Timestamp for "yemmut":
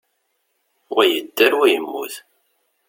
1.71-2.13